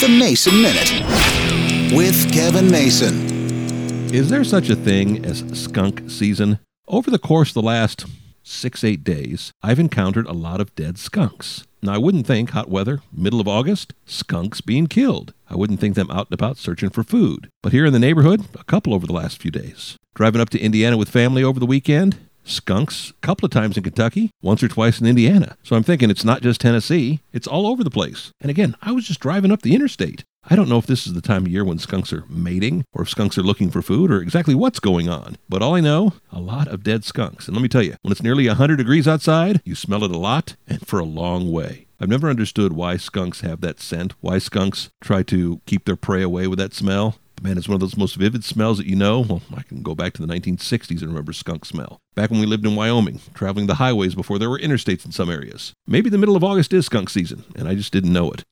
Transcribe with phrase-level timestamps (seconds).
[0.00, 3.28] The Mason Minute with Kevin Mason.
[4.14, 6.58] Is there such a thing as skunk season?
[6.88, 8.06] Over the course of the last
[8.42, 11.66] six, eight days, I've encountered a lot of dead skunks.
[11.82, 15.34] Now, I wouldn't think hot weather, middle of August, skunks being killed.
[15.50, 17.50] I wouldn't think them out and about searching for food.
[17.62, 19.98] But here in the neighborhood, a couple over the last few days.
[20.14, 23.82] Driving up to Indiana with family over the weekend, skunks a couple of times in
[23.82, 25.56] Kentucky, once or twice in Indiana.
[25.62, 28.32] So I'm thinking it's not just Tennessee, it's all over the place.
[28.40, 30.24] And again, I was just driving up the interstate.
[30.48, 33.02] I don't know if this is the time of year when skunks are mating or
[33.02, 35.36] if skunks are looking for food or exactly what's going on.
[35.48, 37.46] But all I know, a lot of dead skunks.
[37.46, 40.18] And let me tell you, when it's nearly 100 degrees outside, you smell it a
[40.18, 41.86] lot and for a long way.
[42.00, 46.22] I've never understood why skunks have that scent, why skunks try to keep their prey
[46.22, 47.16] away with that smell.
[47.42, 49.20] Man, it's one of those most vivid smells that you know.
[49.20, 51.98] Well, I can go back to the 1960s and remember skunk smell.
[52.14, 55.30] Back when we lived in Wyoming, traveling the highways before there were interstates in some
[55.30, 55.72] areas.
[55.86, 58.44] Maybe the middle of August is skunk season, and I just didn't know it.